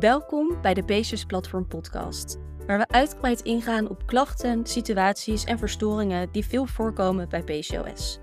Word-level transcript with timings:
Welkom 0.00 0.60
bij 0.62 0.74
de 0.74 0.82
PCOS 0.82 1.24
Platform 1.24 1.66
Podcast, 1.66 2.38
waar 2.66 2.78
we 2.78 2.88
uitgebreid 2.88 3.40
ingaan 3.40 3.88
op 3.88 4.06
klachten, 4.06 4.66
situaties 4.66 5.44
en 5.44 5.58
verstoringen 5.58 6.32
die 6.32 6.44
veel 6.44 6.66
voorkomen 6.66 7.28
bij 7.28 7.42
PCOS. 7.42 8.18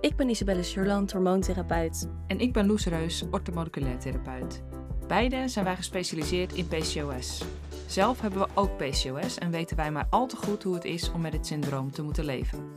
Ik 0.00 0.16
ben 0.16 0.28
Isabelle 0.28 0.62
Surland, 0.62 1.12
hormoontherapeut. 1.12 2.08
En 2.26 2.38
ik 2.38 2.52
ben 2.52 2.66
Loes 2.66 2.86
Reus, 2.86 3.24
orthomoleculair 3.30 3.98
therapeut. 3.98 4.62
Beide 5.06 5.48
zijn 5.48 5.64
wij 5.64 5.76
gespecialiseerd 5.76 6.52
in 6.52 6.68
PCOS. 6.68 7.42
Zelf 7.86 8.20
hebben 8.20 8.40
we 8.40 8.48
ook 8.54 8.76
PCOS 8.76 9.38
en 9.38 9.50
weten 9.50 9.76
wij 9.76 9.90
maar 9.90 10.06
al 10.10 10.26
te 10.26 10.36
goed 10.36 10.62
hoe 10.62 10.74
het 10.74 10.84
is 10.84 11.12
om 11.12 11.20
met 11.20 11.32
het 11.32 11.46
syndroom 11.46 11.90
te 11.90 12.02
moeten 12.02 12.24
leven. 12.24 12.70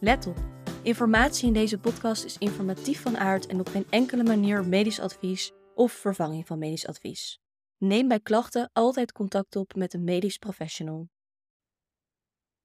Let 0.00 0.26
op, 0.26 0.38
informatie 0.82 1.46
in 1.46 1.52
deze 1.52 1.78
podcast 1.78 2.24
is 2.24 2.38
informatief 2.38 3.02
van 3.02 3.18
aard 3.18 3.46
en 3.46 3.60
op 3.60 3.68
geen 3.68 3.86
enkele 3.90 4.22
manier 4.22 4.64
medisch 4.64 5.00
advies 5.00 5.52
of 5.74 5.92
vervanging 5.92 6.46
van 6.46 6.58
medisch 6.58 6.86
advies. 6.86 7.44
Neem 7.78 8.08
bij 8.08 8.20
klachten 8.20 8.70
altijd 8.72 9.12
contact 9.12 9.56
op 9.56 9.74
met 9.74 9.94
een 9.94 10.04
medisch 10.04 10.36
professional. 10.36 11.08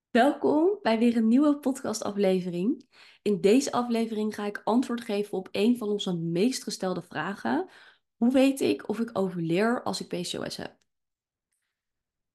Welkom 0.10 0.80
bij 0.82 1.00
weer 1.00 1.18
een 1.18 1.28
nieuwe 1.28 1.60
podcastaflevering. 1.60 2.88
In 3.22 3.42
deze 3.42 3.72
aflevering 3.72 4.36
ga 4.36 4.46
ik 4.46 4.62
antwoord 4.64 5.02
geven 5.02 5.38
op 5.38 5.50
een 5.52 5.78
van 5.78 5.90
onze 5.90 6.18
meest 6.18 6.64
gestelde 6.64 7.02
vragen. 7.02 7.70
Hoe 8.16 8.32
weet 8.32 8.62
ik 8.62 8.90
of 8.90 9.00
ik 9.00 9.10
overleer 9.14 9.84
als 9.84 10.02
ik 10.02 10.08
PCOS 10.08 10.58
heb? 10.58 10.80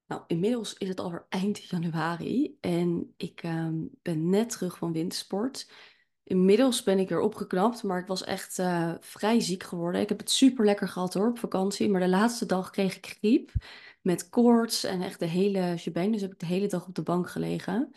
Nou, 0.07 0.23
inmiddels 0.27 0.75
is 0.75 0.89
het 0.89 1.01
alweer 1.01 1.27
eind 1.29 1.63
januari 1.63 2.59
en 2.61 3.15
ik 3.17 3.43
ehm, 3.43 3.85
ben 4.03 4.29
net 4.29 4.51
terug 4.51 4.77
van 4.77 4.93
wintersport. 4.93 5.71
Inmiddels 6.27 6.83
ben 6.83 6.99
ik 6.99 7.09
weer 7.09 7.21
opgeknapt, 7.21 7.83
maar 7.83 7.99
ik 7.99 8.07
was 8.07 8.25
echt 8.25 8.59
uh, 8.59 8.93
vrij 9.01 9.41
ziek 9.41 9.63
geworden. 9.63 10.01
Ik 10.01 10.09
heb 10.09 10.19
het 10.19 10.31
super 10.31 10.65
lekker 10.65 10.89
gehad 10.89 11.15
hoor 11.15 11.29
op 11.29 11.39
vakantie, 11.39 11.91
maar 11.91 12.01
de 12.01 12.09
laatste 12.09 12.47
dag 12.47 12.71
kreeg 12.71 12.97
ik 12.97 13.07
griep 13.07 13.51
met 14.03 14.29
koorts 14.29 14.85
en 14.85 15.03
echt 15.03 15.19
de 15.19 15.27
hele 15.27 15.77
shebang. 15.79 16.13
Dus 16.13 16.21
heb 16.21 16.33
ik 16.33 16.39
de 16.39 16.47
hele 16.47 16.67
dag 16.67 16.87
op 16.87 16.95
de 16.95 17.03
bank 17.03 17.31
gelegen. 17.31 17.93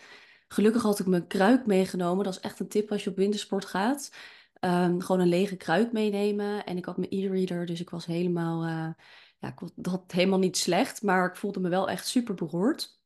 Gelukkig 0.47 0.81
had 0.81 0.99
ik 0.99 1.05
mijn 1.05 1.27
kruik 1.27 1.65
meegenomen. 1.65 2.23
Dat 2.23 2.33
is 2.33 2.39
echt 2.39 2.59
een 2.59 2.67
tip 2.67 2.91
als 2.91 3.03
je 3.03 3.09
op 3.09 3.15
wintersport 3.15 3.65
gaat. 3.65 4.11
Um, 4.59 5.01
gewoon 5.01 5.21
een 5.21 5.27
lege 5.27 5.55
kruik 5.55 5.91
meenemen. 5.91 6.65
En 6.65 6.77
ik 6.77 6.85
had 6.85 6.97
mijn 6.97 7.11
e-reader, 7.11 7.65
dus 7.65 7.79
ik 7.79 7.89
was 7.89 8.05
helemaal, 8.05 8.65
uh, 8.65 8.89
ja, 9.37 9.47
ik 9.47 10.01
helemaal 10.07 10.39
niet 10.39 10.57
slecht, 10.57 11.01
maar 11.01 11.29
ik 11.29 11.35
voelde 11.35 11.59
me 11.59 11.69
wel 11.69 11.89
echt 11.89 12.07
super 12.07 12.35
beroerd. 12.35 12.98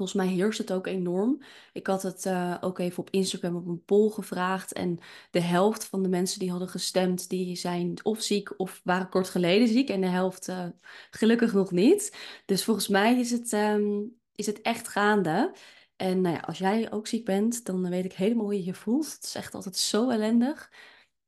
Volgens 0.00 0.22
mij 0.22 0.34
heerst 0.34 0.58
het 0.58 0.72
ook 0.72 0.86
enorm. 0.86 1.42
Ik 1.72 1.86
had 1.86 2.02
het 2.02 2.24
uh, 2.24 2.56
ook 2.60 2.78
even 2.78 2.98
op 2.98 3.10
Instagram 3.10 3.56
op 3.56 3.66
een 3.66 3.84
poll 3.84 4.10
gevraagd. 4.10 4.72
En 4.72 4.98
de 5.30 5.40
helft 5.40 5.84
van 5.84 6.02
de 6.02 6.08
mensen 6.08 6.38
die 6.38 6.50
hadden 6.50 6.68
gestemd, 6.68 7.28
die 7.28 7.56
zijn 7.56 7.98
of 8.02 8.22
ziek 8.22 8.58
of 8.58 8.80
waren 8.84 9.08
kort 9.08 9.28
geleden 9.28 9.68
ziek. 9.68 9.88
En 9.88 10.00
de 10.00 10.06
helft 10.06 10.48
uh, 10.48 10.66
gelukkig 11.10 11.52
nog 11.52 11.70
niet. 11.70 12.16
Dus 12.46 12.64
volgens 12.64 12.88
mij 12.88 13.18
is 13.18 13.30
het, 13.30 13.52
um, 13.52 14.16
is 14.34 14.46
het 14.46 14.60
echt 14.60 14.88
gaande. 14.88 15.54
En 15.96 16.20
nou 16.20 16.34
ja, 16.34 16.40
als 16.40 16.58
jij 16.58 16.92
ook 16.92 17.06
ziek 17.06 17.24
bent, 17.24 17.64
dan 17.64 17.90
weet 17.90 18.04
ik 18.04 18.12
helemaal 18.12 18.44
hoe 18.44 18.56
je 18.56 18.64
je 18.64 18.74
voelt. 18.74 19.12
Het 19.12 19.24
is 19.24 19.34
echt 19.34 19.54
altijd 19.54 19.76
zo 19.76 20.10
ellendig. 20.10 20.72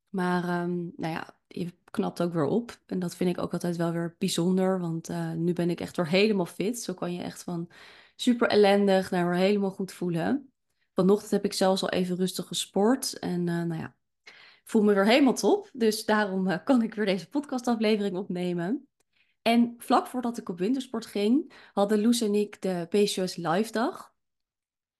Maar 0.08 0.62
um, 0.62 0.92
nou 0.96 1.12
ja, 1.12 1.36
je 1.48 1.72
knapt 1.90 2.22
ook 2.22 2.32
weer 2.32 2.44
op. 2.44 2.78
En 2.86 2.98
dat 2.98 3.16
vind 3.16 3.30
ik 3.30 3.42
ook 3.42 3.52
altijd 3.52 3.76
wel 3.76 3.92
weer 3.92 4.14
bijzonder. 4.18 4.80
Want 4.80 5.10
uh, 5.10 5.32
nu 5.32 5.52
ben 5.52 5.70
ik 5.70 5.80
echt 5.80 5.96
weer 5.96 6.08
helemaal 6.08 6.46
fit. 6.46 6.80
Zo 6.80 6.94
kan 6.94 7.14
je 7.14 7.22
echt 7.22 7.42
van 7.42 7.68
super 8.16 8.48
ellendig 8.48 9.10
naar 9.10 9.28
weer 9.28 9.38
helemaal 9.38 9.70
goed 9.70 9.92
voelen. 9.92 10.52
Vanochtend 10.94 11.30
heb 11.30 11.44
ik 11.44 11.52
zelfs 11.52 11.82
al 11.82 11.88
even 11.88 12.16
rustig 12.16 12.46
gesport. 12.46 13.18
En 13.18 13.46
uh, 13.46 13.62
nou 13.62 13.80
ja, 13.80 13.96
voel 14.64 14.82
me 14.82 14.94
weer 14.94 15.06
helemaal 15.06 15.34
top. 15.34 15.70
Dus 15.72 16.04
daarom 16.04 16.48
uh, 16.48 16.56
kan 16.64 16.82
ik 16.82 16.94
weer 16.94 17.06
deze 17.06 17.28
podcastaflevering 17.28 18.16
opnemen. 18.16 18.86
En 19.42 19.74
vlak 19.78 20.06
voordat 20.06 20.38
ik 20.38 20.48
op 20.48 20.58
wintersport 20.58 21.06
ging, 21.06 21.52
hadden 21.72 22.00
Loes 22.00 22.20
en 22.20 22.34
ik 22.34 22.62
de 22.62 22.86
PCOS 22.88 23.36
Live 23.36 23.72
dag. 23.72 24.12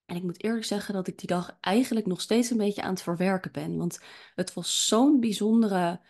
En 0.05 0.17
ik 0.17 0.23
moet 0.23 0.43
eerlijk 0.43 0.65
zeggen 0.65 0.95
dat 0.95 1.07
ik 1.07 1.19
die 1.19 1.29
dag 1.29 1.57
eigenlijk 1.61 2.07
nog 2.07 2.20
steeds 2.20 2.51
een 2.51 2.57
beetje 2.57 2.83
aan 2.83 2.92
het 2.92 3.03
verwerken 3.03 3.53
ben. 3.53 3.77
Want 3.77 4.01
het 4.35 4.55
was 4.55 4.86
zo'n 4.86 5.20
bijzondere, 5.20 6.01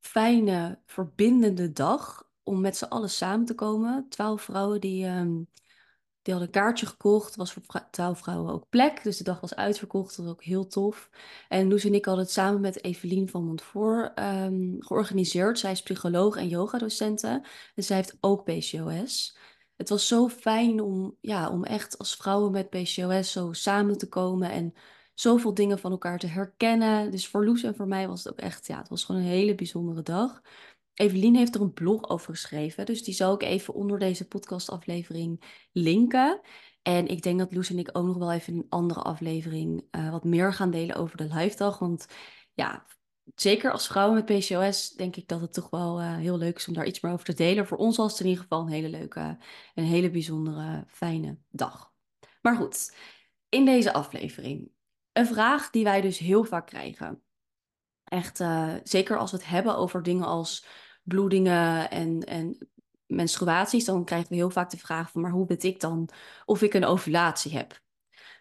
fijne, 0.00 0.80
verbindende 0.86 1.72
dag 1.72 2.30
om 2.42 2.60
met 2.60 2.76
z'n 2.76 2.84
allen 2.84 3.10
samen 3.10 3.46
te 3.46 3.54
komen. 3.54 4.08
Twaalf 4.08 4.42
vrouwen 4.42 4.80
die, 4.80 5.06
um, 5.06 5.48
die 6.26 6.34
hadden 6.34 6.54
een 6.54 6.62
kaartje 6.62 6.86
gekocht. 6.86 7.36
was 7.36 7.52
voor 7.52 7.62
twaalf 7.90 8.18
vrouwen 8.18 8.52
ook 8.52 8.68
plek. 8.68 9.02
Dus 9.02 9.16
de 9.16 9.24
dag 9.24 9.40
was 9.40 9.54
uitverkocht. 9.54 10.16
Dat 10.16 10.24
was 10.24 10.34
ook 10.34 10.44
heel 10.44 10.66
tof. 10.66 11.10
En 11.48 11.68
Loes 11.68 11.84
en 11.84 11.94
ik 11.94 12.04
hadden 12.04 12.24
het 12.24 12.32
samen 12.32 12.60
met 12.60 12.84
Evelien 12.84 13.28
van 13.28 13.44
Montfort 13.44 14.18
um, 14.18 14.76
georganiseerd. 14.78 15.58
Zij 15.58 15.70
is 15.70 15.82
psycholoog 15.82 16.36
en 16.36 16.48
yogadocenten. 16.48 17.44
En 17.74 17.82
zij 17.84 17.96
heeft 17.96 18.16
ook 18.20 18.44
PCOS. 18.44 19.38
Het 19.76 19.88
was 19.88 20.06
zo 20.06 20.28
fijn 20.28 20.80
om, 20.80 21.16
ja, 21.20 21.50
om 21.50 21.64
echt 21.64 21.98
als 21.98 22.16
vrouwen 22.16 22.52
met 22.52 22.70
PCOS 22.70 23.32
zo 23.32 23.52
samen 23.52 23.98
te 23.98 24.08
komen. 24.08 24.50
En 24.50 24.74
zoveel 25.14 25.54
dingen 25.54 25.78
van 25.78 25.90
elkaar 25.90 26.18
te 26.18 26.26
herkennen. 26.26 27.10
Dus 27.10 27.28
voor 27.28 27.44
Loes 27.44 27.62
en 27.62 27.74
voor 27.74 27.88
mij 27.88 28.08
was 28.08 28.24
het 28.24 28.32
ook 28.32 28.38
echt, 28.38 28.66
ja, 28.66 28.78
het 28.78 28.88
was 28.88 29.04
gewoon 29.04 29.20
een 29.20 29.26
hele 29.26 29.54
bijzondere 29.54 30.02
dag. 30.02 30.42
Evelien 30.96 31.36
heeft 31.36 31.54
er 31.54 31.60
een 31.60 31.72
blog 31.72 32.08
over 32.08 32.34
geschreven, 32.34 32.86
dus 32.86 33.02
die 33.02 33.14
zal 33.14 33.34
ik 33.34 33.42
even 33.42 33.74
onder 33.74 33.98
deze 33.98 34.28
podcastaflevering 34.28 35.42
linken. 35.72 36.40
En 36.82 37.06
ik 37.06 37.22
denk 37.22 37.38
dat 37.38 37.54
Loes 37.54 37.70
en 37.70 37.78
ik 37.78 37.88
ook 37.92 38.06
nog 38.06 38.16
wel 38.16 38.32
even 38.32 38.52
in 38.52 38.58
een 38.58 38.66
andere 38.68 39.00
aflevering 39.00 39.84
uh, 39.90 40.10
wat 40.10 40.24
meer 40.24 40.52
gaan 40.52 40.70
delen 40.70 40.96
over 40.96 41.16
de 41.16 41.34
live 41.34 41.56
dag. 41.56 41.78
Want 41.78 42.06
ja, 42.54 42.86
zeker 43.34 43.72
als 43.72 43.86
vrouwen 43.86 44.14
met 44.14 44.38
PCOS 44.38 44.90
denk 44.90 45.16
ik 45.16 45.28
dat 45.28 45.40
het 45.40 45.52
toch 45.52 45.70
wel 45.70 46.00
uh, 46.00 46.16
heel 46.16 46.38
leuk 46.38 46.56
is 46.56 46.68
om 46.68 46.74
daar 46.74 46.86
iets 46.86 47.00
meer 47.00 47.12
over 47.12 47.24
te 47.24 47.34
delen. 47.34 47.66
Voor 47.66 47.78
ons 47.78 47.96
was 47.96 48.10
het 48.10 48.20
in 48.20 48.26
ieder 48.26 48.42
geval 48.42 48.60
een 48.60 48.72
hele 48.72 48.88
leuke, 48.88 49.38
een 49.74 49.84
hele 49.84 50.10
bijzondere, 50.10 50.84
fijne 50.88 51.38
dag. 51.50 51.92
Maar 52.42 52.56
goed, 52.56 52.96
in 53.48 53.64
deze 53.64 53.92
aflevering 53.92 54.70
een 55.12 55.26
vraag 55.26 55.70
die 55.70 55.84
wij 55.84 56.00
dus 56.00 56.18
heel 56.18 56.44
vaak 56.44 56.66
krijgen. 56.66 57.22
Echt, 58.04 58.40
uh, 58.40 58.74
zeker 58.82 59.18
als 59.18 59.30
we 59.30 59.36
het 59.36 59.46
hebben 59.46 59.76
over 59.76 60.02
dingen 60.02 60.26
als 60.26 60.66
bloedingen 61.06 61.90
en, 61.90 62.24
en 62.24 62.68
menstruaties, 63.06 63.84
dan 63.84 64.04
krijgen 64.04 64.28
we 64.28 64.34
heel 64.34 64.50
vaak 64.50 64.70
de 64.70 64.78
vraag 64.78 65.10
van, 65.10 65.20
maar 65.20 65.30
hoe 65.30 65.46
weet 65.46 65.64
ik 65.64 65.80
dan 65.80 66.08
of 66.44 66.62
ik 66.62 66.74
een 66.74 66.84
ovulatie 66.84 67.52
heb? 67.52 67.84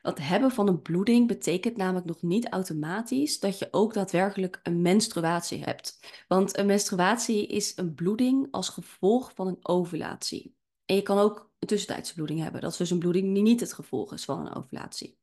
Dat 0.02 0.20
hebben 0.20 0.52
van 0.52 0.68
een 0.68 0.82
bloeding 0.82 1.28
betekent 1.28 1.78
namelijk 1.78 2.06
nog 2.06 2.22
niet 2.22 2.50
automatisch 2.50 3.40
dat 3.40 3.60
je 3.60 3.68
ook 3.72 3.94
daadwerkelijk 3.94 4.60
een 4.64 4.82
menstruatie 4.82 5.64
hebt. 5.64 6.00
Want 6.28 6.58
een 6.58 6.66
menstruatie 6.66 7.48
is 7.48 7.78
een 7.78 7.94
bloeding 7.94 8.48
als 8.52 8.70
gevolg 8.70 9.32
van 9.36 9.48
een 9.48 9.60
ovulatie. 9.62 10.56
En 10.86 10.96
je 10.96 11.02
kan 11.02 11.18
ook 11.18 11.52
een 11.60 11.68
tussentijdse 11.68 12.14
bloeding 12.14 12.42
hebben. 12.42 12.62
Dat 12.62 12.72
is 12.72 12.78
dus 12.78 12.90
een 12.90 13.00
bloeding 13.00 13.34
die 13.34 13.44
niet 13.44 13.60
het 13.60 13.74
gevolg 13.74 14.14
is 14.14 14.26
van 14.26 14.46
een 14.46 14.56
ovulatie. 14.56 15.18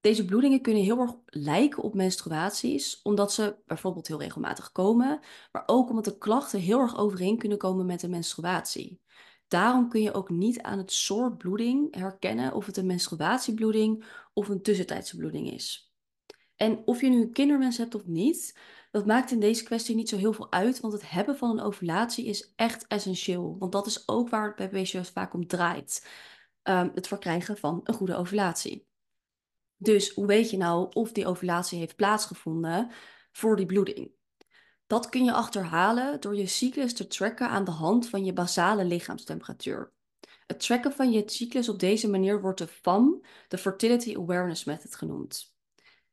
Deze 0.00 0.24
bloedingen 0.24 0.60
kunnen 0.60 0.82
heel 0.82 0.98
erg 0.98 1.14
lijken 1.26 1.82
op 1.82 1.94
menstruaties, 1.94 3.02
omdat 3.02 3.32
ze 3.32 3.56
bijvoorbeeld 3.66 4.06
heel 4.06 4.20
regelmatig 4.20 4.72
komen, 4.72 5.20
maar 5.52 5.62
ook 5.66 5.88
omdat 5.88 6.04
de 6.04 6.18
klachten 6.18 6.60
heel 6.60 6.78
erg 6.78 6.96
overeen 6.96 7.38
kunnen 7.38 7.58
komen 7.58 7.86
met 7.86 8.02
een 8.02 8.10
menstruatie. 8.10 9.00
Daarom 9.48 9.88
kun 9.88 10.02
je 10.02 10.12
ook 10.12 10.30
niet 10.30 10.62
aan 10.62 10.78
het 10.78 10.92
soort 10.92 11.38
bloeding 11.38 11.94
herkennen 11.94 12.54
of 12.54 12.66
het 12.66 12.76
een 12.76 12.86
menstruatiebloeding 12.86 14.04
of 14.32 14.48
een 14.48 14.62
tussentijdse 14.62 15.16
bloeding 15.16 15.52
is. 15.52 15.92
En 16.56 16.82
of 16.84 17.00
je 17.00 17.08
nu 17.08 17.20
een 17.22 17.32
kinderwens 17.32 17.76
hebt 17.76 17.94
of 17.94 18.06
niet, 18.06 18.58
dat 18.90 19.06
maakt 19.06 19.30
in 19.30 19.40
deze 19.40 19.64
kwestie 19.64 19.94
niet 19.94 20.08
zo 20.08 20.16
heel 20.16 20.32
veel 20.32 20.52
uit, 20.52 20.80
want 20.80 20.92
het 20.92 21.10
hebben 21.10 21.36
van 21.36 21.50
een 21.50 21.64
ovulatie 21.64 22.24
is 22.26 22.52
echt 22.56 22.86
essentieel. 22.86 23.56
Want 23.58 23.72
dat 23.72 23.86
is 23.86 24.08
ook 24.08 24.28
waar 24.28 24.54
het 24.56 24.70
bij 24.70 24.82
PCOS 24.82 25.10
vaak 25.10 25.34
om 25.34 25.46
draait. 25.46 26.08
Um, 26.62 26.90
het 26.94 27.08
verkrijgen 27.08 27.56
van 27.56 27.80
een 27.84 27.94
goede 27.94 28.16
ovulatie. 28.16 28.89
Dus 29.82 30.10
hoe 30.10 30.26
weet 30.26 30.50
je 30.50 30.56
nou 30.56 30.88
of 30.92 31.12
die 31.12 31.26
ovulatie 31.26 31.78
heeft 31.78 31.96
plaatsgevonden 31.96 32.90
voor 33.32 33.56
die 33.56 33.66
bloeding? 33.66 34.10
Dat 34.86 35.08
kun 35.08 35.24
je 35.24 35.32
achterhalen 35.32 36.20
door 36.20 36.36
je 36.36 36.46
cyclus 36.46 36.94
te 36.94 37.06
tracken 37.06 37.48
aan 37.48 37.64
de 37.64 37.70
hand 37.70 38.08
van 38.08 38.24
je 38.24 38.32
basale 38.32 38.84
lichaamstemperatuur. 38.84 39.92
Het 40.46 40.60
tracken 40.60 40.92
van 40.92 41.12
je 41.12 41.22
cyclus 41.26 41.68
op 41.68 41.78
deze 41.78 42.08
manier 42.08 42.40
wordt 42.40 42.58
de 42.58 42.66
FAM, 42.66 43.20
de 43.48 43.58
Fertility 43.58 44.16
Awareness 44.16 44.64
Method, 44.64 44.94
genoemd. 44.94 45.54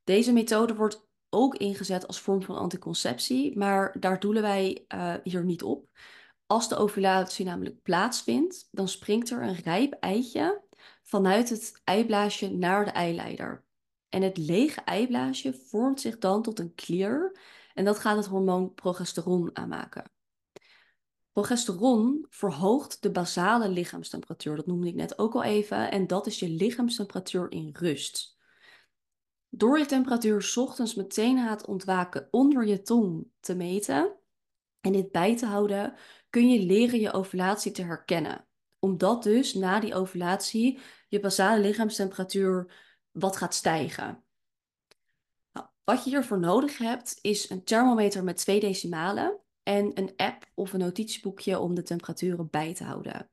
Deze 0.03 0.33
methode 0.33 0.75
wordt 0.75 1.05
ook 1.29 1.55
ingezet 1.55 2.07
als 2.07 2.19
vorm 2.19 2.41
van 2.41 2.57
anticonceptie, 2.57 3.57
maar 3.57 3.95
daar 3.99 4.19
doelen 4.19 4.41
wij 4.41 4.85
uh, 4.95 5.13
hier 5.23 5.43
niet 5.43 5.63
op. 5.63 5.89
Als 6.45 6.69
de 6.69 6.75
ovulatie 6.75 7.45
namelijk 7.45 7.81
plaatsvindt, 7.81 8.67
dan 8.71 8.87
springt 8.87 9.29
er 9.29 9.41
een 9.41 9.55
rijp 9.55 9.93
eitje 9.93 10.65
vanuit 11.03 11.49
het 11.49 11.81
eiblaasje 11.83 12.49
naar 12.49 12.85
de 12.85 12.91
eileider. 12.91 13.66
En 14.17 14.23
het 14.23 14.37
lege 14.37 14.81
eiblaasje 14.81 15.53
vormt 15.53 16.01
zich 16.01 16.17
dan 16.17 16.41
tot 16.41 16.59
een 16.59 16.73
klier 16.73 17.39
en 17.73 17.85
dat 17.85 17.99
gaat 17.99 18.17
het 18.17 18.25
hormoon 18.25 18.73
progesteron 18.73 19.49
aanmaken. 19.53 20.11
Progesteron 21.31 22.25
verhoogt 22.29 23.01
de 23.01 23.11
basale 23.11 23.69
lichaamstemperatuur, 23.69 24.55
dat 24.55 24.67
noemde 24.67 24.87
ik 24.87 24.95
net 24.95 25.19
ook 25.19 25.33
al 25.33 25.43
even, 25.43 25.91
en 25.91 26.07
dat 26.07 26.27
is 26.27 26.39
je 26.39 26.49
lichaamstemperatuur 26.49 27.51
in 27.51 27.69
rust. 27.79 28.37
Door 29.49 29.79
je 29.79 29.85
temperatuur 29.85 30.53
ochtends 30.55 30.95
meteen 30.95 31.35
na 31.35 31.49
het 31.49 31.65
ontwaken 31.65 32.27
onder 32.31 32.65
je 32.65 32.81
tong 32.81 33.27
te 33.39 33.55
meten 33.55 34.15
en 34.81 34.91
dit 34.91 35.11
bij 35.11 35.37
te 35.37 35.45
houden, 35.45 35.93
kun 36.29 36.49
je 36.49 36.65
leren 36.65 36.99
je 36.99 37.13
ovulatie 37.13 37.71
te 37.71 37.83
herkennen. 37.83 38.47
Omdat 38.79 39.23
dus 39.23 39.53
na 39.53 39.79
die 39.79 39.95
ovulatie 39.95 40.79
je 41.07 41.19
basale 41.19 41.61
lichaamstemperatuur 41.61 42.85
wat 43.19 43.37
gaat 43.37 43.55
stijgen. 43.55 44.23
Nou, 45.53 45.67
wat 45.83 46.03
je 46.03 46.09
hiervoor 46.09 46.39
nodig 46.39 46.77
hebt 46.77 47.19
is 47.21 47.49
een 47.49 47.63
thermometer 47.63 48.23
met 48.23 48.37
twee 48.37 48.59
decimalen 48.59 49.39
en 49.63 49.91
een 49.93 50.13
app 50.15 50.45
of 50.53 50.73
een 50.73 50.79
notitieboekje 50.79 51.59
om 51.59 51.75
de 51.75 51.83
temperaturen 51.83 52.49
bij 52.49 52.73
te 52.73 52.83
houden. 52.83 53.29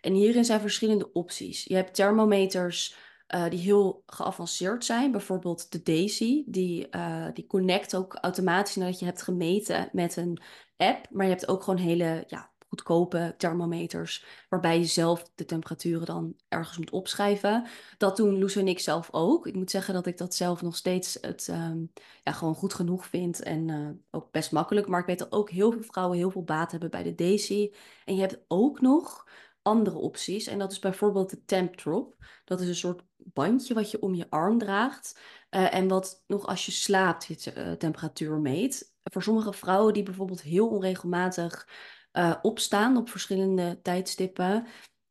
En 0.00 0.12
hierin 0.12 0.44
zijn 0.44 0.60
verschillende 0.60 1.12
opties. 1.12 1.64
Je 1.64 1.74
hebt 1.74 1.94
thermometers 1.94 2.96
uh, 3.34 3.48
die 3.48 3.58
heel 3.58 4.02
geavanceerd 4.06 4.84
zijn. 4.84 5.10
Bijvoorbeeld 5.10 5.72
de 5.72 5.82
Daisy, 5.82 6.44
die, 6.46 6.88
uh, 6.90 7.26
die 7.32 7.46
connect 7.46 7.96
ook 7.96 8.14
automatisch 8.14 8.76
nadat 8.76 8.98
je 8.98 9.04
hebt 9.04 9.22
gemeten 9.22 9.88
met 9.92 10.16
een 10.16 10.40
app. 10.76 11.06
Maar 11.10 11.24
je 11.24 11.30
hebt 11.30 11.48
ook 11.48 11.62
gewoon 11.62 11.78
hele 11.78 12.24
ja, 12.26 12.50
goedkope 12.68 13.34
thermometers, 13.36 14.24
waarbij 14.48 14.78
je 14.78 14.84
zelf 14.84 15.30
de 15.34 15.44
temperaturen 15.44 16.06
dan 16.06 16.36
ergens 16.48 16.78
moet 16.78 16.90
opschrijven. 16.90 17.66
Dat 17.98 18.16
doen 18.16 18.38
Loes 18.38 18.56
en 18.56 18.68
ik 18.68 18.78
zelf 18.78 19.08
ook. 19.10 19.46
Ik 19.46 19.54
moet 19.54 19.70
zeggen 19.70 19.94
dat 19.94 20.06
ik 20.06 20.18
dat 20.18 20.34
zelf 20.34 20.62
nog 20.62 20.76
steeds 20.76 21.18
het 21.20 21.48
um, 21.50 21.92
ja, 22.22 22.32
gewoon 22.32 22.54
goed 22.54 22.74
genoeg 22.74 23.06
vind 23.06 23.42
en 23.42 23.68
uh, 23.68 23.88
ook 24.10 24.30
best 24.30 24.52
makkelijk. 24.52 24.86
Maar 24.86 25.00
ik 25.00 25.06
weet 25.06 25.18
dat 25.18 25.32
ook 25.32 25.50
heel 25.50 25.72
veel 25.72 25.82
vrouwen 25.82 26.18
heel 26.18 26.30
veel 26.30 26.44
baat 26.44 26.70
hebben 26.70 26.90
bij 26.90 27.02
de 27.02 27.14
Daisy. 27.14 27.72
En 28.04 28.14
je 28.14 28.20
hebt 28.20 28.44
ook 28.48 28.80
nog 28.80 29.24
andere 29.62 29.96
opties. 29.96 30.46
En 30.46 30.58
dat 30.58 30.72
is 30.72 30.78
bijvoorbeeld 30.78 31.30
de 31.30 31.44
Temp 31.44 31.74
Drop. 31.74 32.16
Dat 32.44 32.60
is 32.60 32.68
een 32.68 32.74
soort 32.74 33.02
bandje 33.16 33.74
wat 33.74 33.90
je 33.90 34.00
om 34.00 34.14
je 34.14 34.30
arm 34.30 34.58
draagt. 34.58 35.18
Uh, 35.50 35.74
en 35.74 35.88
wat 35.88 36.24
nog 36.26 36.46
als 36.46 36.66
je 36.66 36.72
slaapt 36.72 37.24
je 37.24 37.54
uh, 37.56 37.72
temperatuur 37.72 38.38
meet. 38.38 38.94
Voor 39.02 39.22
sommige 39.22 39.52
vrouwen 39.52 39.92
die 39.92 40.02
bijvoorbeeld 40.02 40.42
heel 40.42 40.68
onregelmatig 40.68 41.68
uh, 42.18 42.34
opstaan 42.42 42.96
op 42.96 43.08
verschillende 43.08 43.80
tijdstippen, 43.82 44.66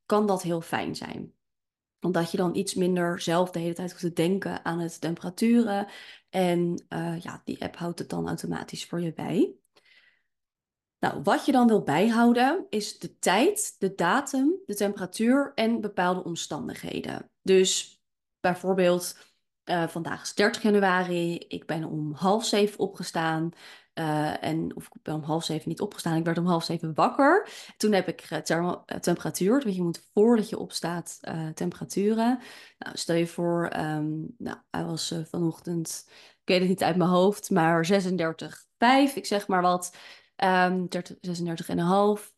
kan 0.06 0.28
dat 0.28 0.42
heel 0.42 0.62
fijn 0.62 0.96
zijn. 0.96 1.34
Omdat 2.00 2.32
je 2.32 2.38
dan 2.38 2.56
iets 2.56 2.74
minder 2.74 3.22
zelf 3.22 3.52
de 3.52 3.60
hele 3.60 3.74
tijd 3.74 3.92
hoeft 3.92 4.04
te 4.04 4.14
denken 4.14 4.66
aan 4.66 4.80
het 4.80 5.02
temperaturen. 5.02 5.88
En 6.30 6.86
ja, 7.20 7.42
die 7.44 7.64
app 7.64 7.76
houdt 7.76 8.00
het 8.00 8.10
dan 8.10 8.28
automatisch 8.28 8.86
voor 8.86 9.02
je 9.02 9.14
bij. 9.14 9.56
Nou, 11.00 11.22
wat 11.24 11.46
je 11.46 11.52
dan 11.52 11.68
wil 11.68 11.84
bijhouden 11.84 12.66
is 12.70 13.00
de 13.00 13.18
tijd, 13.18 13.76
de 13.80 13.96
datum, 13.96 14.56
de 14.66 14.76
temperatuur 14.76 15.52
en 15.56 15.82
bepaalde 15.82 16.24
omstandigheden. 16.24 17.32
Dus 17.42 18.02
bijvoorbeeld, 18.40 19.18
uh, 19.66 19.88
vandaag 19.88 20.22
is 20.22 20.34
30 20.34 20.62
januari, 20.62 21.38
ik 21.38 21.66
ben 21.66 21.84
om 21.84 22.14
half 22.14 22.46
zeven 22.46 22.80
opgestaan. 22.80 23.52
Uh, 23.94 24.44
en 24.44 24.76
of 24.76 24.86
ik 24.86 25.02
ben 25.02 25.14
om 25.14 25.24
half 25.24 25.44
zeven 25.44 25.70
niet 25.70 25.82
opgestaan, 25.82 26.18
ik 26.18 26.26
werd 26.26 26.38
om 26.38 26.46
half 26.46 26.64
zeven 26.64 26.94
wakker. 26.94 27.50
Toen 27.78 27.92
heb 27.92 28.08
ik 28.08 28.30
uh, 28.32 28.72
temperatuur, 29.00 29.62
want 29.64 29.76
je 29.76 29.84
moet 29.84 30.08
voordat 30.14 30.50
je 30.50 30.60
opstaat 30.60 31.20
temperaturen. 31.54 32.40
Nou, 32.78 32.98
stel 32.98 33.16
je 33.16 33.28
voor, 33.28 33.72
um, 33.78 34.36
nou, 34.38 34.58
hij 34.72 34.86
was 34.86 35.14
vanochtend, 35.30 36.06
ik 36.10 36.48
weet 36.48 36.60
het 36.60 36.70
niet 36.70 36.84
uit 36.84 36.96
mijn 36.96 37.10
hoofd, 37.10 37.50
maar 37.50 37.88
36,5, 37.92 39.14
ik 39.16 39.26
zeg 39.26 39.48
maar 39.48 39.62
wat. 39.62 39.96
Um, 40.44 40.88
36,5. 40.90 42.35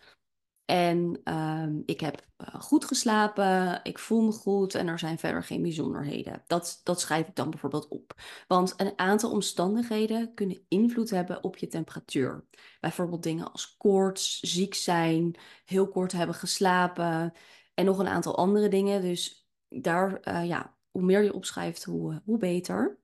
En 0.67 1.21
um, 1.23 1.83
ik 1.85 1.99
heb 1.99 2.25
uh, 2.37 2.61
goed 2.61 2.85
geslapen, 2.85 3.79
ik 3.83 3.99
voel 3.99 4.21
me 4.21 4.31
goed 4.31 4.75
en 4.75 4.87
er 4.87 4.99
zijn 4.99 5.17
verder 5.17 5.43
geen 5.43 5.61
bijzonderheden. 5.61 6.43
Dat, 6.47 6.81
dat 6.83 7.01
schrijf 7.01 7.27
ik 7.27 7.35
dan 7.35 7.49
bijvoorbeeld 7.49 7.87
op. 7.87 8.13
Want 8.47 8.73
een 8.77 8.93
aantal 8.95 9.31
omstandigheden 9.31 10.33
kunnen 10.33 10.65
invloed 10.67 11.09
hebben 11.09 11.43
op 11.43 11.57
je 11.57 11.67
temperatuur. 11.67 12.45
Bijvoorbeeld 12.79 13.23
dingen 13.23 13.51
als 13.51 13.77
koorts, 13.77 14.39
ziek 14.39 14.73
zijn, 14.73 15.35
heel 15.65 15.87
kort 15.87 16.11
hebben 16.11 16.35
geslapen 16.35 17.33
en 17.73 17.85
nog 17.85 17.99
een 17.99 18.07
aantal 18.07 18.37
andere 18.37 18.67
dingen. 18.67 19.01
Dus 19.01 19.49
daar, 19.69 20.27
uh, 20.27 20.45
ja, 20.47 20.77
hoe 20.91 21.03
meer 21.03 21.23
je 21.23 21.33
opschrijft, 21.33 21.83
hoe, 21.83 22.21
hoe 22.25 22.37
beter. 22.37 22.99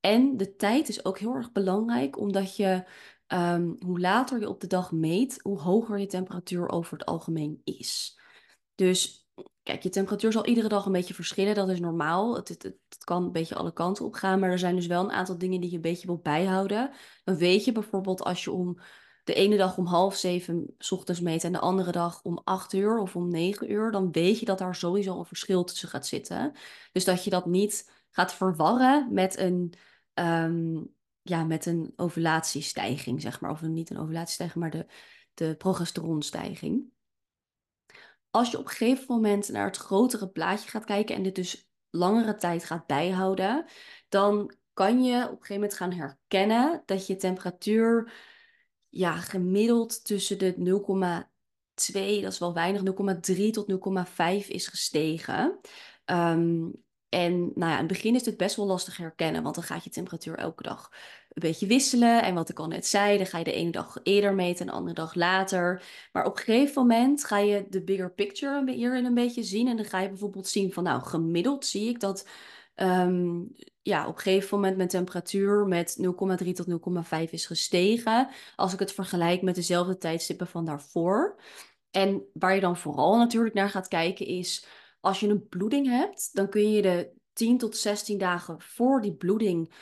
En 0.00 0.36
de 0.36 0.56
tijd 0.56 0.88
is 0.88 1.04
ook 1.04 1.18
heel 1.18 1.34
erg 1.34 1.52
belangrijk, 1.52 2.18
omdat 2.18 2.56
je 2.56 2.84
um, 3.32 3.76
hoe 3.84 4.00
later 4.00 4.40
je 4.40 4.48
op 4.48 4.60
de 4.60 4.66
dag 4.66 4.92
meet, 4.92 5.40
hoe 5.42 5.60
hoger 5.60 5.98
je 5.98 6.06
temperatuur 6.06 6.68
over 6.68 6.98
het 6.98 7.06
algemeen 7.06 7.60
is. 7.64 8.18
Dus 8.74 9.28
kijk, 9.62 9.82
je 9.82 9.88
temperatuur 9.88 10.32
zal 10.32 10.46
iedere 10.46 10.68
dag 10.68 10.86
een 10.86 10.92
beetje 10.92 11.14
verschillen. 11.14 11.54
Dat 11.54 11.68
is 11.68 11.80
normaal. 11.80 12.36
Het, 12.36 12.48
het, 12.48 12.76
kan 13.04 13.24
een 13.24 13.32
beetje 13.32 13.54
alle 13.54 13.72
kanten 13.72 14.04
op 14.04 14.14
gaan. 14.14 14.38
Maar 14.38 14.50
er 14.50 14.58
zijn 14.58 14.76
dus 14.76 14.86
wel 14.86 15.04
een 15.04 15.12
aantal 15.12 15.38
dingen 15.38 15.60
die 15.60 15.70
je 15.70 15.76
een 15.76 15.82
beetje 15.82 16.06
wilt 16.06 16.22
bijhouden. 16.22 16.90
Dan 17.24 17.36
weet 17.36 17.64
je 17.64 17.72
bijvoorbeeld 17.72 18.22
als 18.22 18.44
je 18.44 18.52
om 18.52 18.78
de 19.24 19.34
ene 19.34 19.56
dag 19.56 19.78
om 19.78 19.86
half 19.86 20.16
zeven 20.16 20.74
s 20.78 20.92
ochtends 20.92 21.20
meet 21.20 21.44
en 21.44 21.52
de 21.52 21.58
andere 21.58 21.92
dag 21.92 22.22
om 22.22 22.40
acht 22.44 22.72
uur 22.72 22.98
of 22.98 23.16
om 23.16 23.28
negen 23.28 23.72
uur, 23.72 23.90
dan 23.90 24.12
weet 24.12 24.38
je 24.38 24.44
dat 24.44 24.58
daar 24.58 24.74
sowieso 24.74 25.18
een 25.18 25.24
verschil 25.24 25.64
tussen 25.64 25.88
gaat 25.88 26.06
zitten. 26.06 26.52
Dus 26.92 27.04
dat 27.04 27.24
je 27.24 27.30
dat 27.30 27.46
niet 27.46 27.90
gaat 28.10 28.34
verwarren 28.34 29.12
met 29.12 29.38
een, 29.38 29.72
um, 30.14 30.96
ja, 31.28 31.44
met 31.44 31.66
een 31.66 31.92
ovulatiestijging, 31.96 33.20
zeg 33.20 33.40
maar. 33.40 33.50
Of 33.50 33.62
niet 33.62 33.90
een 33.90 33.98
ovulatiestijging, 33.98 34.60
maar 34.60 34.70
de, 34.70 34.86
de 35.34 35.54
progesteronstijging. 35.56 36.90
Als 38.30 38.50
je 38.50 38.58
op 38.58 38.64
een 38.64 38.70
gegeven 38.70 39.14
moment 39.14 39.48
naar 39.48 39.66
het 39.66 39.76
grotere 39.76 40.28
plaatje 40.28 40.68
gaat 40.68 40.84
kijken 40.84 41.14
en 41.14 41.22
dit 41.22 41.34
dus 41.34 41.70
langere 41.90 42.36
tijd 42.36 42.64
gaat 42.64 42.86
bijhouden, 42.86 43.64
dan 44.08 44.56
kan 44.72 45.02
je 45.04 45.16
op 45.16 45.30
een 45.30 45.30
gegeven 45.30 45.54
moment 45.54 45.74
gaan 45.74 45.92
herkennen 45.92 46.82
dat 46.84 47.06
je 47.06 47.16
temperatuur 47.16 48.12
ja, 48.88 49.16
gemiddeld 49.16 50.04
tussen 50.04 50.38
de 50.38 50.54
0,2, 50.54 52.22
dat 52.22 52.32
is 52.32 52.38
wel 52.38 52.54
weinig, 52.54 52.82
0,3 53.36 53.50
tot 53.50 53.72
0,5 54.42 54.46
is 54.46 54.66
gestegen. 54.66 55.60
Um, 56.04 56.86
en 57.08 57.38
nou 57.54 57.70
ja, 57.70 57.72
in 57.72 57.78
het 57.78 57.86
begin 57.86 58.14
is 58.14 58.26
het 58.26 58.36
best 58.36 58.56
wel 58.56 58.66
lastig 58.66 58.96
herkennen, 58.96 59.42
want 59.42 59.54
dan 59.54 59.64
gaat 59.64 59.84
je 59.84 59.90
temperatuur 59.90 60.34
elke 60.34 60.62
dag 60.62 60.90
een 61.28 61.48
beetje 61.48 61.66
wisselen. 61.66 62.22
En 62.22 62.34
wat 62.34 62.48
ik 62.48 62.58
al 62.58 62.66
net 62.66 62.86
zei, 62.86 63.16
dan 63.16 63.26
ga 63.26 63.38
je 63.38 63.44
de 63.44 63.52
ene 63.52 63.70
dag 63.70 63.98
eerder 64.02 64.34
meten 64.34 64.60
en 64.60 64.66
de 64.66 64.72
andere 64.72 64.94
dag 64.94 65.14
later. 65.14 65.82
Maar 66.12 66.24
op 66.24 66.36
een 66.36 66.42
gegeven 66.42 66.82
moment 66.82 67.24
ga 67.24 67.38
je 67.38 67.66
de 67.70 67.82
bigger 67.82 68.10
picture 68.10 68.72
hierin 68.72 69.04
een 69.04 69.14
beetje 69.14 69.42
zien. 69.42 69.68
En 69.68 69.76
dan 69.76 69.84
ga 69.84 70.00
je 70.00 70.08
bijvoorbeeld 70.08 70.48
zien 70.48 70.72
van, 70.72 70.84
nou, 70.84 71.02
gemiddeld 71.02 71.66
zie 71.66 71.88
ik 71.88 72.00
dat 72.00 72.26
um, 72.76 73.52
ja, 73.82 74.06
op 74.06 74.14
een 74.14 74.22
gegeven 74.22 74.56
moment 74.56 74.76
mijn 74.76 74.88
temperatuur 74.88 75.66
met 75.66 75.98
0,3 76.44 76.52
tot 76.52 76.66
0,5 77.26 77.30
is 77.30 77.46
gestegen. 77.46 78.28
Als 78.56 78.72
ik 78.72 78.78
het 78.78 78.92
vergelijk 78.92 79.42
met 79.42 79.54
dezelfde 79.54 79.98
tijdstippen 79.98 80.46
van 80.46 80.64
daarvoor. 80.64 81.40
En 81.90 82.22
waar 82.32 82.54
je 82.54 82.60
dan 82.60 82.76
vooral 82.76 83.16
natuurlijk 83.16 83.54
naar 83.54 83.70
gaat 83.70 83.88
kijken 83.88 84.26
is 84.26 84.66
als 85.08 85.20
je 85.20 85.28
een 85.28 85.48
bloeding 85.48 85.86
hebt, 85.86 86.30
dan 86.32 86.48
kun 86.48 86.70
je 86.70 86.82
de 86.82 87.10
10 87.32 87.58
tot 87.58 87.76
16 87.76 88.18
dagen 88.18 88.60
voor 88.60 89.00
die 89.00 89.14
bloeding 89.14 89.72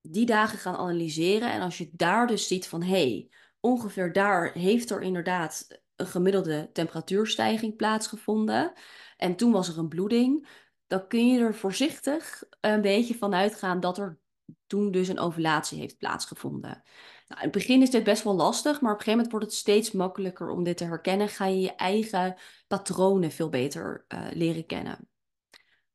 die 0.00 0.26
dagen 0.26 0.58
gaan 0.58 0.76
analyseren. 0.76 1.52
En 1.52 1.60
als 1.60 1.78
je 1.78 1.90
daar 1.92 2.26
dus 2.26 2.46
ziet 2.46 2.66
van 2.66 2.82
hé, 2.82 2.88
hey, 2.88 3.28
ongeveer 3.60 4.12
daar 4.12 4.52
heeft 4.52 4.90
er 4.90 5.02
inderdaad 5.02 5.80
een 5.96 6.06
gemiddelde 6.06 6.70
temperatuurstijging 6.72 7.76
plaatsgevonden. 7.76 8.72
En 9.16 9.36
toen 9.36 9.52
was 9.52 9.68
er 9.68 9.78
een 9.78 9.88
bloeding. 9.88 10.48
Dan 10.86 11.06
kun 11.08 11.28
je 11.28 11.40
er 11.40 11.54
voorzichtig 11.54 12.42
een 12.60 12.80
beetje 12.80 13.14
van 13.14 13.34
uitgaan 13.34 13.80
dat 13.80 13.98
er 13.98 14.18
toen 14.66 14.90
dus 14.90 15.08
een 15.08 15.18
ovulatie 15.18 15.78
heeft 15.78 15.98
plaatsgevonden. 15.98 16.82
Nou, 17.26 17.40
in 17.40 17.48
het 17.48 17.52
begin 17.52 17.82
is 17.82 17.90
dit 17.90 18.04
best 18.04 18.22
wel 18.22 18.34
lastig, 18.34 18.80
maar 18.80 18.92
op 18.92 18.98
een 18.98 19.04
gegeven 19.04 19.12
moment 19.12 19.30
wordt 19.30 19.46
het 19.46 19.54
steeds 19.54 19.92
makkelijker 19.92 20.50
om 20.50 20.64
dit 20.64 20.76
te 20.76 20.84
herkennen. 20.84 21.28
Ga 21.28 21.46
je 21.46 21.60
je 21.60 21.74
eigen 21.74 22.36
patronen 22.66 23.30
veel 23.30 23.48
beter 23.48 24.04
uh, 24.08 24.26
leren 24.32 24.66
kennen. 24.66 25.08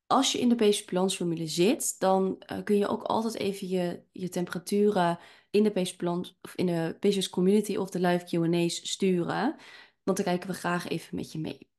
Als 0.06 0.32
je 0.32 0.40
in 0.40 0.48
de 0.48 0.54
PC 0.54 1.10
formule 1.12 1.46
zit, 1.46 2.00
dan 2.00 2.42
uh, 2.52 2.58
kun 2.64 2.76
je 2.76 2.88
ook 2.88 3.02
altijd 3.02 3.34
even 3.34 3.68
je, 3.68 4.02
je 4.12 4.28
temperaturen 4.28 5.18
in 5.50 5.62
de 5.62 5.94
of 6.42 6.54
in 6.54 6.66
de 6.66 6.96
PCS 7.00 7.28
community 7.30 7.76
of 7.76 7.90
de 7.90 8.00
live 8.00 8.24
Q&A's 8.24 8.90
sturen. 8.90 9.56
Want 10.02 10.16
dan 10.16 10.26
kijken 10.26 10.48
we 10.48 10.54
graag 10.54 10.88
even 10.88 11.16
met 11.16 11.32
je 11.32 11.38
mee. 11.38 11.69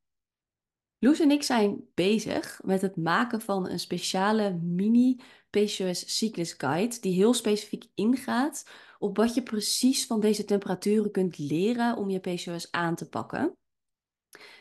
Loes 1.03 1.19
en 1.19 1.31
ik 1.31 1.43
zijn 1.43 1.87
bezig 1.93 2.61
met 2.63 2.81
het 2.81 2.95
maken 2.95 3.41
van 3.41 3.69
een 3.69 3.79
speciale 3.79 4.53
mini 4.53 5.21
PCOS 5.49 6.17
cyclus 6.17 6.53
guide 6.53 6.99
die 6.99 7.13
heel 7.13 7.33
specifiek 7.33 7.85
ingaat 7.95 8.69
op 8.99 9.17
wat 9.17 9.33
je 9.33 9.43
precies 9.43 10.05
van 10.05 10.19
deze 10.19 10.45
temperaturen 10.45 11.11
kunt 11.11 11.37
leren 11.37 11.97
om 11.97 12.09
je 12.09 12.19
PCOS 12.19 12.71
aan 12.71 12.95
te 12.95 13.09
pakken. 13.09 13.53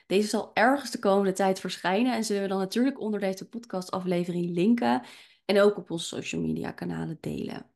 Deze 0.07 0.29
zal 0.29 0.51
ergens 0.55 0.91
de 0.91 0.99
komende 0.99 1.33
tijd 1.33 1.61
verschijnen 1.61 2.15
en 2.15 2.25
zullen 2.25 2.43
we 2.43 2.49
dan 2.49 2.59
natuurlijk 2.59 3.01
onder 3.01 3.21
deze 3.21 3.49
podcastaflevering 3.49 4.51
linken 4.51 5.03
en 5.45 5.61
ook 5.61 5.77
op 5.77 5.91
onze 5.91 6.07
social 6.07 6.41
media 6.41 6.73
kanalen 6.73 7.19
delen. 7.21 7.71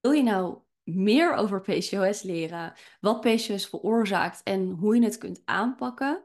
Wil 0.00 0.12
je 0.12 0.22
nou 0.22 0.58
meer 0.82 1.34
over 1.34 1.60
PCOS 1.60 2.22
leren, 2.22 2.72
wat 3.00 3.20
PCOS 3.20 3.66
veroorzaakt 3.66 4.42
en 4.42 4.70
hoe 4.70 4.96
je 4.96 5.04
het 5.04 5.18
kunt 5.18 5.42
aanpakken? 5.44 6.24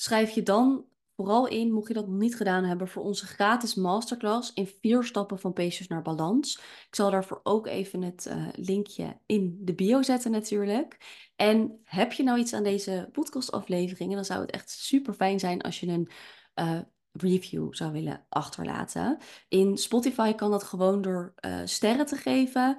Schrijf 0.00 0.30
je 0.30 0.42
dan 0.42 0.84
vooral 1.16 1.46
in, 1.46 1.72
mocht 1.72 1.88
je 1.88 1.94
dat 1.94 2.06
nog 2.08 2.18
niet 2.18 2.36
gedaan 2.36 2.64
hebben, 2.64 2.88
voor 2.88 3.02
onze 3.02 3.26
gratis 3.26 3.74
masterclass 3.74 4.52
in 4.52 4.66
vier 4.80 5.04
stappen 5.04 5.38
van 5.38 5.52
peesjes 5.52 5.86
naar 5.86 6.02
balans. 6.02 6.58
Ik 6.58 6.94
zal 6.94 7.10
daarvoor 7.10 7.40
ook 7.42 7.66
even 7.66 8.02
het 8.02 8.26
uh, 8.28 8.48
linkje 8.52 9.18
in 9.26 9.58
de 9.60 9.74
bio 9.74 10.02
zetten 10.02 10.30
natuurlijk. 10.30 10.96
En 11.36 11.80
heb 11.84 12.12
je 12.12 12.22
nou 12.22 12.38
iets 12.38 12.52
aan 12.52 12.62
deze 12.62 13.08
podcastafleveringen, 13.12 14.14
dan 14.14 14.24
zou 14.24 14.40
het 14.40 14.50
echt 14.50 14.70
super 14.70 15.14
fijn 15.14 15.40
zijn 15.40 15.60
als 15.60 15.80
je 15.80 15.86
een 15.86 16.08
uh, 16.54 16.80
review 17.12 17.74
zou 17.74 17.92
willen 17.92 18.26
achterlaten. 18.28 19.18
In 19.48 19.76
Spotify 19.76 20.32
kan 20.32 20.50
dat 20.50 20.62
gewoon 20.62 21.02
door 21.02 21.34
uh, 21.40 21.60
sterren 21.64 22.06
te 22.06 22.16
geven. 22.16 22.76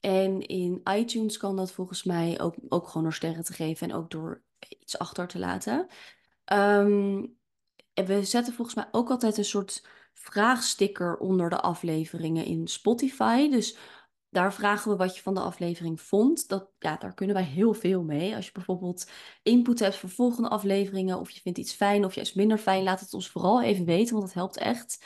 En 0.00 0.40
in 0.40 0.80
iTunes 0.94 1.36
kan 1.36 1.56
dat 1.56 1.72
volgens 1.72 2.02
mij 2.02 2.40
ook, 2.40 2.54
ook 2.68 2.86
gewoon 2.86 3.02
door 3.02 3.14
sterren 3.14 3.44
te 3.44 3.52
geven 3.52 3.88
en 3.88 3.96
ook 3.96 4.10
door 4.10 4.42
iets 4.68 4.98
achter 4.98 5.26
te 5.26 5.38
laten. 5.38 5.86
Um, 6.52 7.36
we 7.94 8.24
zetten 8.24 8.54
volgens 8.54 8.76
mij 8.76 8.88
ook 8.90 9.10
altijd 9.10 9.38
een 9.38 9.44
soort 9.44 9.86
vraagsticker 10.12 11.16
onder 11.16 11.50
de 11.50 11.60
afleveringen 11.60 12.44
in 12.44 12.66
Spotify. 12.66 13.48
Dus 13.48 13.76
daar 14.28 14.54
vragen 14.54 14.90
we 14.90 14.96
wat 14.96 15.16
je 15.16 15.22
van 15.22 15.34
de 15.34 15.40
aflevering 15.40 16.00
vond. 16.00 16.48
Dat, 16.48 16.70
ja, 16.78 16.96
daar 16.96 17.14
kunnen 17.14 17.36
wij 17.36 17.44
heel 17.44 17.74
veel 17.74 18.02
mee. 18.02 18.34
Als 18.34 18.46
je 18.46 18.52
bijvoorbeeld 18.52 19.10
input 19.42 19.78
hebt 19.78 19.96
voor 19.96 20.08
volgende 20.08 20.48
afleveringen, 20.48 21.18
of 21.18 21.30
je 21.30 21.40
vindt 21.40 21.58
iets 21.58 21.72
fijn 21.72 22.04
of 22.04 22.14
juist 22.14 22.36
minder 22.36 22.58
fijn, 22.58 22.82
laat 22.82 23.00
het 23.00 23.14
ons 23.14 23.30
vooral 23.30 23.62
even 23.62 23.84
weten, 23.84 24.14
want 24.14 24.26
dat 24.26 24.34
helpt 24.34 24.56
echt. 24.56 25.04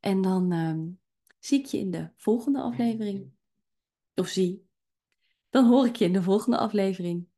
En 0.00 0.20
dan 0.22 0.52
um, 0.52 1.00
zie 1.38 1.58
ik 1.58 1.66
je 1.66 1.78
in 1.78 1.90
de 1.90 2.10
volgende 2.16 2.60
aflevering. 2.60 3.30
Of 4.14 4.28
zie. 4.28 4.66
Dan 5.50 5.66
hoor 5.66 5.86
ik 5.86 5.96
je 5.96 6.04
in 6.04 6.12
de 6.12 6.22
volgende 6.22 6.58
aflevering. 6.58 7.28